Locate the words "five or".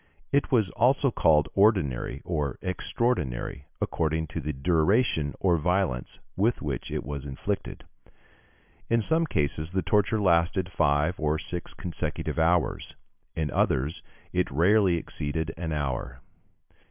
10.71-11.37